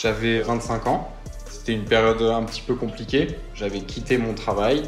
J'avais 0.00 0.40
25 0.40 0.86
ans. 0.86 1.12
C'était 1.50 1.74
une 1.74 1.84
période 1.84 2.22
un 2.22 2.42
petit 2.44 2.62
peu 2.62 2.74
compliquée. 2.74 3.36
J'avais 3.54 3.80
quitté 3.80 4.16
mon 4.16 4.32
travail 4.32 4.82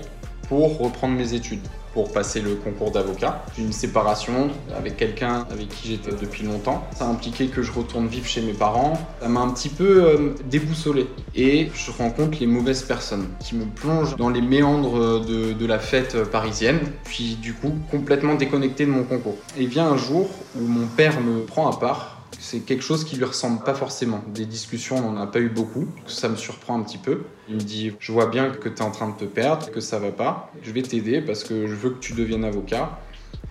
pour 0.49 0.79
reprendre 0.79 1.15
mes 1.15 1.35
études 1.35 1.61
pour 1.93 2.11
passer 2.11 2.41
le 2.41 2.55
concours 2.55 2.91
d'avocat. 2.91 3.45
J'ai 3.55 3.63
une 3.63 3.73
séparation 3.73 4.49
avec 4.75 4.97
quelqu'un 4.97 5.47
avec 5.51 5.69
qui 5.69 5.89
j'étais 5.89 6.13
depuis 6.13 6.45
longtemps. 6.45 6.89
Ça 6.97 7.05
a 7.05 7.09
impliqué 7.09 7.49
que 7.49 7.61
je 7.61 7.73
retourne 7.73 8.07
vivre 8.07 8.27
chez 8.27 8.41
mes 8.41 8.55
parents. 8.55 8.95
Ça 9.21 9.29
m'a 9.29 9.41
un 9.41 9.51
petit 9.51 9.69
peu 9.69 10.03
euh, 10.03 10.35
déboussolé. 10.47 11.07
Et 11.35 11.71
je 11.75 11.91
rencontre 11.91 12.39
les 12.41 12.47
mauvaises 12.47 12.83
personnes 12.83 13.29
qui 13.39 13.55
me 13.55 13.67
plongent 13.67 14.17
dans 14.17 14.31
les 14.31 14.41
méandres 14.41 15.21
de, 15.23 15.53
de 15.53 15.67
la 15.67 15.79
fête 15.79 16.25
parisienne. 16.31 16.81
Puis 17.05 17.35
du 17.35 17.53
coup, 17.53 17.75
complètement 17.91 18.37
déconnecté 18.37 18.87
de 18.87 18.91
mon 18.91 19.05
concours. 19.05 19.37
Et 19.59 19.67
vient 19.67 19.89
un 19.89 19.99
jour 19.99 20.31
où 20.59 20.63
mon 20.67 20.87
père 20.87 21.21
me 21.21 21.43
prend 21.43 21.71
à 21.71 21.79
part 21.79 22.22
c'est 22.39 22.61
quelque 22.61 22.83
chose 22.83 23.05
qui 23.05 23.17
lui 23.17 23.25
ressemble 23.25 23.63
pas 23.63 23.75
forcément. 23.75 24.23
Des 24.35 24.47
discussions, 24.47 24.97
on 24.97 25.13
n'en 25.13 25.21
a 25.21 25.27
pas 25.27 25.41
eu 25.41 25.49
beaucoup. 25.49 25.87
Ça 26.07 26.29
me 26.29 26.37
surprend 26.37 26.79
un 26.79 26.83
petit 26.83 26.99
peu. 26.99 27.23
Il 27.49 27.57
me 27.57 27.61
dit 27.61 27.93
Je 27.99 28.13
vois 28.13 28.27
bien 28.27 28.51
que 28.51 28.69
tu 28.69 28.77
es 28.77 28.83
en 28.83 28.91
train 28.91 29.09
de 29.09 29.17
te 29.17 29.25
perdre, 29.25 29.71
que 29.71 29.81
ça 29.81 29.99
va 29.99 30.11
pas. 30.11 30.53
Je 30.63 30.71
vais 30.73 30.83
t'aider 30.83 31.21
parce 31.21 31.45
que 31.45 31.67
je 31.67 31.75
veux 31.75 31.91
que 31.91 31.99
tu 31.99 32.15
deviennes 32.15 32.45
avocat. 32.45 32.99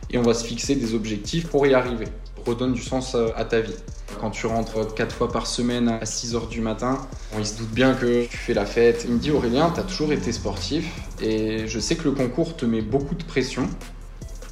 Et 0.09 0.17
on 0.17 0.23
va 0.23 0.33
se 0.33 0.45
fixer 0.45 0.75
des 0.75 0.93
objectifs 0.93 1.47
pour 1.47 1.65
y 1.65 1.73
arriver. 1.73 2.05
Redonne 2.45 2.73
du 2.73 2.81
sens 2.81 3.15
à 3.35 3.45
ta 3.45 3.61
vie. 3.61 3.75
Quand 4.19 4.29
tu 4.29 4.45
rentres 4.45 4.93
4 4.93 5.15
fois 5.15 5.31
par 5.31 5.47
semaine 5.47 5.87
à 5.87 6.05
6 6.05 6.35
h 6.35 6.49
du 6.49 6.59
matin, 6.59 6.99
il 7.37 7.45
se 7.45 7.57
doute 7.57 7.71
bien 7.71 7.93
que 7.93 8.25
tu 8.25 8.37
fais 8.37 8.53
la 8.53 8.65
fête. 8.65 9.05
Il 9.07 9.13
me 9.13 9.19
dit 9.19 9.31
Aurélien, 9.31 9.71
tu 9.73 9.79
as 9.79 9.83
toujours 9.83 10.11
été 10.11 10.31
sportif 10.31 10.85
et 11.21 11.67
je 11.67 11.79
sais 11.79 11.95
que 11.95 12.03
le 12.03 12.11
concours 12.11 12.57
te 12.57 12.65
met 12.65 12.81
beaucoup 12.81 13.15
de 13.15 13.23
pression. 13.23 13.69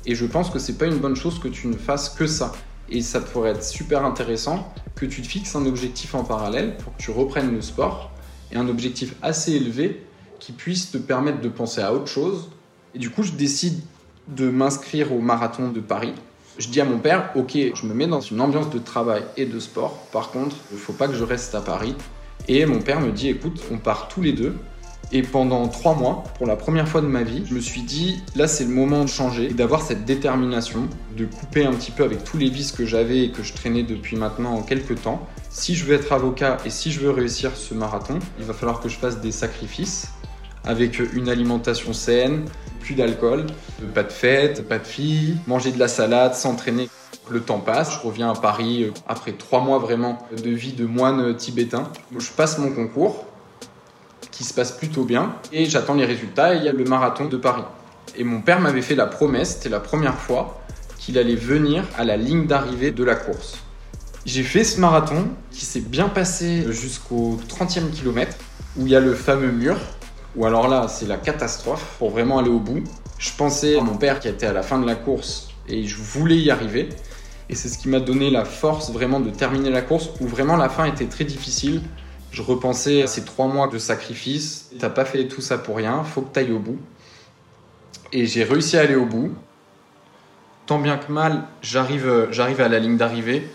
Et 0.05 0.15
je 0.15 0.25
pense 0.25 0.49
que 0.49 0.59
c'est 0.59 0.77
pas 0.77 0.85
une 0.85 0.97
bonne 0.97 1.15
chose 1.15 1.39
que 1.39 1.49
tu 1.49 1.67
ne 1.67 1.75
fasses 1.75 2.09
que 2.09 2.25
ça. 2.25 2.53
Et 2.91 3.01
ça 3.01 3.21
pourrait 3.21 3.51
être 3.51 3.63
super 3.63 4.03
intéressant 4.03 4.73
que 4.95 5.05
tu 5.05 5.21
te 5.21 5.27
fixes 5.27 5.55
un 5.55 5.65
objectif 5.65 6.15
en 6.15 6.23
parallèle 6.23 6.77
pour 6.77 6.95
que 6.95 7.01
tu 7.01 7.11
reprennes 7.11 7.53
le 7.53 7.61
sport 7.61 8.11
et 8.51 8.57
un 8.57 8.67
objectif 8.67 9.13
assez 9.21 9.53
élevé 9.53 10.03
qui 10.39 10.51
puisse 10.51 10.91
te 10.91 10.97
permettre 10.97 11.41
de 11.41 11.49
penser 11.49 11.81
à 11.81 11.93
autre 11.93 12.07
chose. 12.07 12.49
Et 12.95 12.99
du 12.99 13.09
coup, 13.09 13.23
je 13.23 13.31
décide 13.31 13.79
de 14.27 14.49
m'inscrire 14.49 15.13
au 15.13 15.19
marathon 15.19 15.69
de 15.69 15.79
Paris. 15.79 16.13
Je 16.57 16.67
dis 16.67 16.81
à 16.81 16.85
mon 16.85 16.99
père, 16.99 17.31
ok, 17.35 17.57
je 17.73 17.85
me 17.85 17.93
mets 17.93 18.07
dans 18.07 18.21
une 18.21 18.41
ambiance 18.41 18.69
de 18.69 18.79
travail 18.79 19.23
et 19.37 19.45
de 19.45 19.59
sport. 19.59 20.07
Par 20.11 20.31
contre, 20.31 20.55
il 20.71 20.75
ne 20.75 20.79
faut 20.79 20.93
pas 20.93 21.07
que 21.07 21.13
je 21.13 21.23
reste 21.23 21.55
à 21.55 21.61
Paris. 21.61 21.95
Et 22.47 22.65
mon 22.65 22.79
père 22.79 22.99
me 22.99 23.11
dit, 23.11 23.29
écoute, 23.29 23.61
on 23.71 23.77
part 23.77 24.07
tous 24.07 24.21
les 24.21 24.33
deux 24.33 24.55
et 25.11 25.23
pendant 25.23 25.67
trois 25.67 25.95
mois, 25.95 26.23
pour 26.37 26.45
la 26.45 26.55
première 26.55 26.87
fois 26.87 27.01
de 27.01 27.07
ma 27.07 27.23
vie, 27.23 27.43
je 27.47 27.53
me 27.55 27.59
suis 27.59 27.81
dit, 27.81 28.21
là 28.35 28.47
c'est 28.47 28.63
le 28.63 28.69
moment 28.69 29.03
de 29.03 29.09
changer 29.09 29.49
d'avoir 29.49 29.81
cette 29.81 30.05
détermination, 30.05 30.87
de 31.17 31.25
couper 31.25 31.65
un 31.65 31.73
petit 31.73 31.91
peu 31.91 32.03
avec 32.03 32.23
tous 32.23 32.37
les 32.37 32.49
vices 32.49 32.71
que 32.71 32.85
j'avais 32.85 33.25
et 33.25 33.31
que 33.31 33.41
je 33.41 33.53
traînais 33.53 33.83
depuis 33.83 34.15
maintenant 34.15 34.61
quelques 34.61 35.01
temps. 35.01 35.27
Si 35.49 35.75
je 35.75 35.85
veux 35.85 35.95
être 35.95 36.13
avocat 36.13 36.57
et 36.65 36.69
si 36.69 36.91
je 36.91 36.99
veux 36.99 37.09
réussir 37.09 37.55
ce 37.55 37.73
marathon, 37.73 38.19
il 38.37 38.45
va 38.45 38.53
falloir 38.53 38.81
que 38.81 38.89
je 38.89 38.97
fasse 38.97 39.19
des 39.19 39.31
sacrifices 39.31 40.09
avec 40.63 40.99
une 40.99 41.29
alimentation 41.29 41.93
saine, 41.93 42.45
plus 42.79 42.93
d'alcool, 42.93 43.47
pas 43.95 44.03
de 44.03 44.11
fête, 44.11 44.67
pas 44.67 44.77
de 44.77 44.85
filles, 44.85 45.37
manger 45.47 45.71
de 45.71 45.79
la 45.79 45.87
salade, 45.87 46.35
s'entraîner. 46.35 46.89
Le 47.29 47.41
temps 47.41 47.59
passe, 47.59 47.93
je 47.93 48.07
reviens 48.07 48.31
à 48.31 48.35
Paris 48.35 48.83
euh, 48.83 48.91
après 49.07 49.33
trois 49.33 49.61
mois 49.61 49.77
vraiment 49.77 50.17
de 50.35 50.49
vie 50.49 50.73
de 50.73 50.85
moine 50.85 51.35
tibétain. 51.35 51.83
Je 52.17 52.31
passe 52.31 52.57
mon 52.57 52.71
concours, 52.71 53.25
qui 54.39 54.45
se 54.45 54.53
passe 54.53 54.71
plutôt 54.71 55.03
bien. 55.03 55.33
Et 55.51 55.65
j'attends 55.65 55.95
les 55.95 56.05
résultats 56.05 56.55
et 56.55 56.59
il 56.59 56.63
y 56.63 56.69
a 56.69 56.71
le 56.71 56.85
marathon 56.85 57.25
de 57.25 57.35
Paris. 57.35 57.65
Et 58.15 58.23
mon 58.23 58.39
père 58.39 58.61
m'avait 58.61 58.81
fait 58.81 58.95
la 58.95 59.05
promesse, 59.05 59.55
c'était 59.55 59.67
la 59.67 59.81
première 59.81 60.15
fois, 60.15 60.61
qu'il 60.97 61.17
allait 61.17 61.35
venir 61.35 61.83
à 61.97 62.05
la 62.05 62.15
ligne 62.15 62.47
d'arrivée 62.47 62.91
de 62.91 63.03
la 63.03 63.15
course. 63.15 63.57
J'ai 64.25 64.43
fait 64.43 64.63
ce 64.63 64.79
marathon 64.79 65.27
qui 65.51 65.65
s'est 65.65 65.81
bien 65.81 66.07
passé 66.07 66.65
jusqu'au 66.69 67.37
30e 67.49 67.89
kilomètre, 67.89 68.37
où 68.77 68.87
il 68.87 68.93
y 68.93 68.95
a 68.95 69.01
le 69.01 69.13
fameux 69.13 69.51
mur, 69.51 69.75
où 70.37 70.45
alors 70.45 70.69
là, 70.69 70.87
c'est 70.87 71.07
la 71.07 71.17
catastrophe 71.17 71.97
pour 71.99 72.11
vraiment 72.11 72.39
aller 72.39 72.49
au 72.49 72.59
bout. 72.59 72.81
Je 73.17 73.31
pensais 73.37 73.77
à 73.77 73.81
mon 73.81 73.97
père 73.97 74.21
qui 74.21 74.29
était 74.29 74.45
à 74.45 74.53
la 74.53 74.63
fin 74.63 74.79
de 74.79 74.87
la 74.87 74.95
course 74.95 75.49
et 75.67 75.85
je 75.85 75.97
voulais 75.97 76.37
y 76.37 76.49
arriver. 76.49 76.87
Et 77.49 77.55
c'est 77.55 77.67
ce 77.67 77.77
qui 77.77 77.89
m'a 77.89 77.99
donné 77.99 78.31
la 78.31 78.45
force 78.45 78.89
vraiment 78.89 79.19
de 79.19 79.31
terminer 79.31 79.69
la 79.69 79.81
course, 79.81 80.11
où 80.21 80.27
vraiment 80.27 80.55
la 80.55 80.69
fin 80.69 80.85
était 80.85 81.07
très 81.07 81.25
difficile. 81.25 81.81
Je 82.31 82.41
repensais 82.41 83.01
à 83.01 83.07
ces 83.07 83.23
trois 83.25 83.47
mois 83.47 83.67
de 83.67 83.77
sacrifice. 83.77 84.69
T'as 84.79 84.89
pas 84.89 85.05
fait 85.05 85.27
tout 85.27 85.41
ça 85.41 85.57
pour 85.57 85.77
rien, 85.77 86.03
faut 86.03 86.21
que 86.21 86.33
t'ailles 86.33 86.51
au 86.51 86.59
bout. 86.59 86.79
Et 88.11 88.25
j'ai 88.25 88.43
réussi 88.43 88.77
à 88.77 88.81
aller 88.81 88.95
au 88.95 89.05
bout. 89.05 89.33
Tant 90.65 90.79
bien 90.79 90.97
que 90.97 91.11
mal, 91.11 91.45
j'arrive, 91.61 92.27
j'arrive 92.31 92.61
à 92.61 92.67
la 92.67 92.79
ligne 92.79 92.97
d'arrivée. 92.97 93.47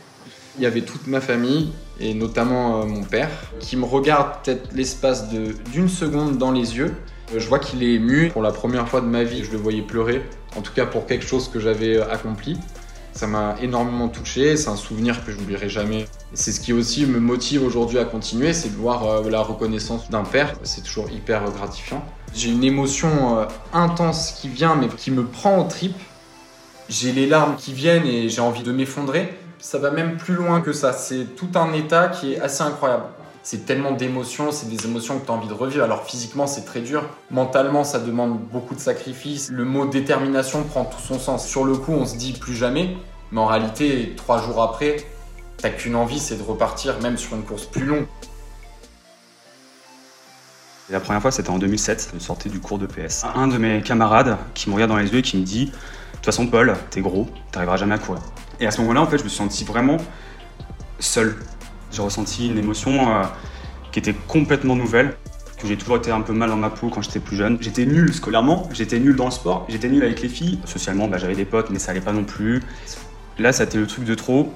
Il 0.57 0.63
y 0.63 0.67
avait 0.67 0.83
toute 0.83 1.07
ma 1.07 1.21
famille, 1.21 1.73
et 2.01 2.15
notamment 2.15 2.83
euh, 2.83 2.85
mon 2.87 3.03
père, 3.03 3.31
qui 3.61 3.77
me 3.77 3.85
regarde 3.85 4.43
peut-être 4.43 4.73
l'espace 4.73 5.29
d'une 5.29 5.89
seconde 5.89 6.39
dans 6.39 6.53
les 6.53 6.77
yeux. 6.77 6.95
Je 7.37 7.49
vois 7.49 7.59
qu'il 7.59 7.83
est 7.83 7.95
ému. 7.95 8.31
Pour 8.31 8.43
la 8.43 8.53
première 8.53 8.89
fois 8.89 9.01
de 9.01 9.07
ma 9.07 9.25
vie, 9.25 9.45
je 9.45 9.51
le 9.51 9.59
voyais 9.59 9.83
pleurer. 9.83 10.23
En 10.57 10.61
tout 10.61 10.73
cas 10.73 10.87
pour 10.87 11.07
quelque 11.07 11.25
chose 11.25 11.49
que 11.49 11.59
j'avais 11.59 12.01
accompli. 12.01 12.59
Ça 13.15 13.29
m'a 13.29 13.55
énormément 13.63 14.09
touché, 14.09 14.57
c'est 14.57 14.69
un 14.69 14.77
souvenir 14.77 15.25
que 15.25 15.31
je 15.31 15.39
n'oublierai 15.39 15.69
jamais. 15.69 16.07
C'est 16.33 16.51
ce 16.51 16.61
qui 16.61 16.73
aussi 16.73 17.07
me 17.07 17.21
motive 17.21 17.65
aujourd'hui 17.65 18.01
à 18.01 18.05
continuer, 18.05 18.53
c'est 18.53 18.71
de 18.71 18.77
voir 18.77 19.07
euh, 19.07 19.31
la 19.31 19.41
reconnaissance 19.41 20.11
d'un 20.11 20.25
père. 20.25 20.55
C'est 20.65 20.83
toujours 20.83 21.09
hyper 21.11 21.45
gratifiant. 21.53 22.05
J'ai 22.35 22.51
une 22.51 22.65
émotion 22.65 23.39
euh, 23.39 23.45
intense 23.73 24.33
qui 24.33 24.49
vient, 24.49 24.75
mais 24.75 24.89
qui 24.89 25.13
me 25.13 25.25
prend 25.25 25.61
aux 25.61 25.69
tripes. 25.69 25.97
J'ai 26.89 27.13
les 27.13 27.29
larmes 27.29 27.55
qui 27.57 27.73
viennent 27.73 28.05
et 28.05 28.29
j'ai 28.29 28.41
envie 28.41 28.65
de 28.65 28.73
m'effondrer. 28.73 29.39
Ça 29.61 29.79
va 29.79 29.93
même 29.93 30.17
plus 30.17 30.35
loin 30.35 30.61
que 30.61 30.73
ça. 30.73 30.93
C'est 30.93 31.37
tout 31.37 31.51
un 31.55 31.73
état 31.73 32.09
qui 32.09 32.33
est 32.33 32.41
assez 32.41 32.63
incroyable 32.63 33.05
c'est 33.45 33.67
tellement 33.67 33.93
d'émotions, 33.93 34.51
c'est 34.51 34.71
des 34.71 34.87
émotions 34.87 35.19
que 35.19 35.27
tu 35.27 35.31
as 35.31 35.35
envie 35.35 35.49
de 35.49 35.53
revivre. 35.53 35.85
Alors 35.85 36.05
physiquement, 36.05 36.47
c'est 36.47 36.65
très 36.65 36.81
dur. 36.81 37.05
Mentalement, 37.31 37.85
ça 37.85 38.01
demande 38.01 38.39
beaucoup 38.39 38.75
de 38.75 38.81
sacrifices. 38.81 39.51
Le 39.51 39.67
mot 39.67 39.85
détermination 39.85 40.65
prend 40.65 40.87
tout 40.87 40.99
son 40.99 41.19
sens. 41.19 41.47
Sur 41.47 41.65
le 41.65 41.77
coup, 41.77 41.93
on 41.93 42.07
se 42.07 42.17
dit 42.17 42.33
plus 42.33 42.55
jamais. 42.55 42.97
Mais 43.33 43.41
en 43.41 43.47
réalité, 43.47 44.15
trois 44.17 44.41
jours 44.41 44.63
après, 44.63 44.97
t'as 45.59 45.69
qu'une 45.69 45.95
envie, 45.95 46.21
c'est 46.21 46.37
de 46.37 46.43
repartir, 46.43 46.99
même 47.03 47.19
sur 47.19 47.37
une 47.37 47.43
course 47.43 47.67
plus 47.67 47.85
longue. 47.85 48.07
La 50.89 51.01
première 51.01 51.21
fois, 51.21 51.31
c'était 51.31 51.51
en 51.51 51.59
2007. 51.59 52.13
Je 52.15 52.19
sortais 52.21 52.49
du 52.49 52.61
cours 52.61 52.79
de 52.79 52.87
PS. 52.87 53.27
Un 53.35 53.49
de 53.49 53.59
mes 53.59 53.83
camarades 53.83 54.39
qui 54.55 54.71
me 54.71 54.75
regarde 54.75 54.91
dans 54.91 54.97
les 54.97 55.13
yeux 55.13 55.19
et 55.19 55.23
qui 55.23 55.37
me 55.37 55.45
dit 55.45 55.67
De 55.67 55.71
toute 56.17 56.25
façon, 56.25 56.47
Paul, 56.47 56.75
t'es 56.89 57.03
gros, 57.03 57.29
t'arriveras 57.53 57.77
jamais 57.77 57.97
à 57.97 57.99
courir. 57.99 58.23
Et 58.59 58.67
à 58.67 58.71
ce 58.71 58.81
moment-là, 58.81 59.03
en 59.03 59.07
fait, 59.07 59.19
je 59.19 59.25
me 59.25 59.29
suis 59.29 59.37
senti 59.37 59.65
vraiment 59.65 59.99
seul. 60.99 61.37
J'ai 61.95 62.03
ressenti 62.03 62.49
une 62.49 62.59
émotion 62.59 63.09
euh, 63.09 63.23
qui 63.93 64.01
était 64.01 64.15
complètement 64.27 64.75
nouvelle, 64.75 65.17
que 65.59 65.69
j'ai 65.69 65.77
toujours 65.77 65.97
été 65.97 66.11
un 66.11 66.23
peu 66.23 66.33
mal 66.33 66.51
dans 66.51 66.57
ma 66.57 66.71
peau 66.71 66.89
quand 66.89 67.03
j'étais 67.03 67.21
plus 67.21 67.37
jeune. 67.37 67.57
J'étais 67.61 67.87
nul 67.87 68.13
scolairement, 68.13 68.69
j'étais 68.73 68.99
nul 68.99 69.15
dans 69.15 69.27
le 69.27 69.31
sport, 69.31 69.65
j'étais 69.69 69.89
nul 69.89 70.03
avec 70.03 70.21
les 70.21 70.29
filles. 70.29 70.59
Socialement, 70.65 71.07
bah, 71.07 71.19
j'avais 71.19 71.37
des 71.37 71.45
potes, 71.45 71.71
mais 71.71 71.79
ça 71.79 71.93
allait 71.93 72.01
pas 72.01 72.13
non 72.13 72.25
plus. 72.25 72.63
Là, 73.39 73.53
ça 73.53 73.63
été 73.63 73.79
le 73.79 73.87
truc 73.87 74.05
de 74.05 74.15
trop. 74.17 74.53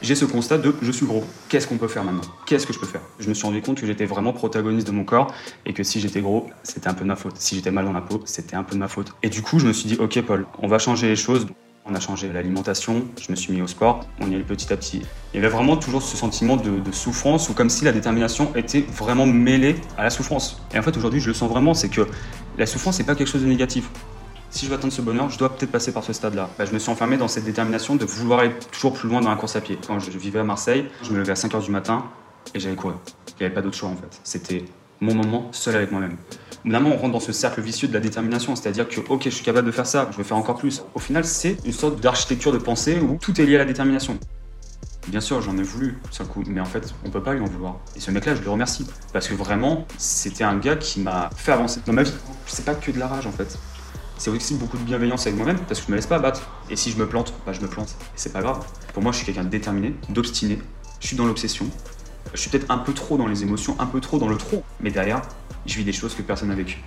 J'ai 0.00 0.14
ce 0.14 0.24
constat 0.24 0.58
de 0.58 0.74
je 0.80 0.92
suis 0.92 1.06
gros. 1.06 1.24
Qu'est-ce 1.48 1.66
qu'on 1.66 1.76
peut 1.76 1.88
faire 1.88 2.04
maintenant? 2.04 2.22
Qu'est-ce 2.46 2.68
que 2.68 2.72
je 2.72 2.78
peux 2.78 2.86
faire? 2.86 3.00
Je 3.18 3.28
me 3.28 3.34
suis 3.34 3.46
rendu 3.46 3.60
compte 3.60 3.80
que 3.80 3.86
j'étais 3.86 4.06
vraiment 4.06 4.32
protagoniste 4.32 4.86
de 4.86 4.92
mon 4.92 5.04
corps 5.04 5.34
et 5.66 5.72
que 5.72 5.82
si 5.82 6.00
j'étais 6.00 6.20
gros, 6.20 6.50
c'était 6.62 6.86
un 6.86 6.94
peu 6.94 7.02
de 7.02 7.08
ma 7.08 7.16
faute. 7.16 7.34
Si 7.38 7.56
j'étais 7.56 7.72
mal 7.72 7.84
dans 7.84 7.92
la 7.92 8.00
peau, 8.00 8.20
c'était 8.26 8.54
un 8.54 8.62
peu 8.62 8.74
de 8.74 8.80
ma 8.80 8.88
faute. 8.88 9.12
Et 9.24 9.28
du 9.28 9.42
coup, 9.42 9.58
je 9.58 9.66
me 9.66 9.72
suis 9.72 9.88
dit, 9.88 9.96
ok 9.98 10.22
Paul, 10.22 10.46
on 10.60 10.68
va 10.68 10.78
changer 10.78 11.08
les 11.08 11.16
choses. 11.16 11.46
On 11.86 11.94
a 11.94 12.00
changé 12.00 12.32
l'alimentation, 12.32 13.04
je 13.20 13.30
me 13.30 13.36
suis 13.36 13.52
mis 13.52 13.60
au 13.60 13.66
sport, 13.66 14.06
on 14.18 14.30
y 14.30 14.34
allait 14.34 14.42
petit 14.42 14.72
à 14.72 14.76
petit. 14.78 15.02
Il 15.34 15.36
y 15.36 15.38
avait 15.38 15.54
vraiment 15.54 15.76
toujours 15.76 16.00
ce 16.00 16.16
sentiment 16.16 16.56
de, 16.56 16.80
souffrance 16.92 17.50
ou 17.50 17.52
comme 17.52 17.68
si 17.68 17.84
la 17.84 17.92
détermination 17.92 18.56
était 18.56 18.80
vraiment 18.80 19.26
mêlée 19.26 19.76
à 19.98 20.04
la 20.04 20.08
souffrance. 20.08 20.62
Et 20.72 20.78
en 20.78 20.82
fait 20.82 20.96
aujourd'hui 20.96 21.20
je 21.20 21.28
le 21.28 21.34
sens 21.34 21.50
vraiment, 21.50 21.74
c'est 21.74 21.90
que 21.90 22.08
la 22.56 22.64
souffrance 22.64 22.98
n'est 22.98 23.04
pas 23.04 23.14
quelque 23.14 23.28
chose 23.28 23.42
de 23.42 23.46
négatif. 23.46 23.90
Si 24.48 24.64
je 24.64 24.70
veux 24.70 24.76
atteindre 24.76 24.94
ce 24.94 25.02
bonheur, 25.02 25.28
je 25.28 25.38
dois 25.38 25.54
peut-être 25.54 25.72
passer 25.72 25.92
par 25.92 26.04
ce 26.04 26.14
stade-là. 26.14 26.48
Bah, 26.56 26.64
je 26.64 26.72
me 26.72 26.78
suis 26.78 26.90
enfermé 26.90 27.18
dans 27.18 27.28
cette 27.28 27.44
détermination 27.44 27.96
de 27.96 28.06
vouloir 28.06 28.38
aller 28.38 28.52
toujours 28.72 28.94
plus 28.94 29.10
loin 29.10 29.20
dans 29.20 29.28
la 29.28 29.36
course 29.36 29.56
à 29.56 29.60
pied. 29.60 29.78
Quand 29.86 29.98
je 29.98 30.10
vivais 30.10 30.38
à 30.38 30.44
Marseille, 30.44 30.86
je 31.02 31.12
me 31.12 31.18
levais 31.18 31.32
à 31.32 31.34
5h 31.34 31.62
du 31.62 31.70
matin 31.70 32.04
et 32.54 32.60
j'allais 32.60 32.76
courir. 32.76 32.96
Il 33.28 33.40
n'y 33.40 33.46
avait 33.46 33.54
pas 33.54 33.62
d'autre 33.62 33.76
choix 33.76 33.90
en 33.90 33.96
fait. 33.96 34.20
C'était 34.22 34.64
mon 35.02 35.14
moment 35.14 35.48
seul 35.52 35.76
avec 35.76 35.92
moi-même. 35.92 36.16
Évidemment, 36.64 36.90
on 36.94 36.96
rentre 36.96 37.12
dans 37.12 37.20
ce 37.20 37.32
cercle 37.32 37.60
vicieux 37.60 37.88
de 37.88 37.92
la 37.92 38.00
détermination, 38.00 38.56
c'est-à-dire 38.56 38.88
que, 38.88 38.98
ok, 39.00 39.24
je 39.24 39.30
suis 39.30 39.44
capable 39.44 39.66
de 39.66 39.72
faire 39.72 39.86
ça, 39.86 40.08
je 40.10 40.16
veux 40.16 40.24
faire 40.24 40.38
encore 40.38 40.56
plus. 40.56 40.82
Au 40.94 40.98
final, 40.98 41.24
c'est 41.26 41.58
une 41.66 41.72
sorte 41.72 42.00
d'architecture 42.00 42.52
de 42.52 42.58
pensée 42.58 42.98
où 42.98 43.18
tout 43.20 43.38
est 43.38 43.44
lié 43.44 43.56
à 43.56 43.58
la 43.58 43.64
détermination. 43.66 44.18
Bien 45.08 45.20
sûr, 45.20 45.42
j'en 45.42 45.58
ai 45.58 45.62
voulu, 45.62 45.98
ça 46.10 46.24
coup, 46.24 46.42
mais 46.46 46.62
en 46.62 46.64
fait, 46.64 46.94
on 47.04 47.10
peut 47.10 47.22
pas 47.22 47.34
lui 47.34 47.42
en 47.42 47.44
vouloir. 47.44 47.80
Et 47.94 48.00
ce 48.00 48.10
mec-là, 48.10 48.34
je 48.34 48.40
le 48.40 48.48
remercie. 48.48 48.86
Parce 49.12 49.28
que 49.28 49.34
vraiment, 49.34 49.86
c'était 49.98 50.44
un 50.44 50.56
gars 50.56 50.76
qui 50.76 51.00
m'a 51.00 51.28
fait 51.36 51.52
avancer 51.52 51.80
dans 51.84 51.92
ma 51.92 52.02
vie. 52.02 52.14
C'est 52.46 52.64
pas 52.64 52.74
que 52.74 52.90
de 52.90 52.98
la 52.98 53.08
rage, 53.08 53.26
en 53.26 53.32
fait. 53.32 53.58
C'est 54.16 54.30
aussi 54.30 54.54
beaucoup 54.54 54.78
de 54.78 54.84
bienveillance 54.84 55.26
avec 55.26 55.36
moi-même, 55.36 55.58
parce 55.68 55.80
que 55.80 55.86
je 55.86 55.90
me 55.90 55.96
laisse 55.96 56.06
pas 56.06 56.16
abattre. 56.16 56.48
Et 56.70 56.76
si 56.76 56.90
je 56.90 56.96
me 56.96 57.06
plante, 57.06 57.34
bah 57.44 57.52
je 57.52 57.60
me 57.60 57.68
plante. 57.68 57.90
Et 58.00 58.16
c'est 58.16 58.32
pas 58.32 58.40
grave. 58.40 58.64
Pour 58.94 59.02
moi, 59.02 59.12
je 59.12 59.18
suis 59.18 59.26
quelqu'un 59.26 59.44
de 59.44 59.50
déterminé, 59.50 59.94
d'obstiné. 60.08 60.58
Je 61.00 61.08
suis 61.08 61.16
dans 61.16 61.26
l'obsession. 61.26 61.66
Je 62.32 62.40
suis 62.40 62.50
peut-être 62.50 62.70
un 62.70 62.78
peu 62.78 62.92
trop 62.92 63.16
dans 63.16 63.26
les 63.26 63.42
émotions, 63.42 63.76
un 63.78 63.86
peu 63.86 64.00
trop 64.00 64.18
dans 64.18 64.28
le 64.28 64.36
trop. 64.36 64.62
Mais 64.80 64.90
derrière, 64.90 65.22
je 65.66 65.76
vis 65.76 65.84
des 65.84 65.92
choses 65.92 66.14
que 66.14 66.22
personne 66.22 66.48
n'a 66.48 66.54
vécues. 66.54 66.82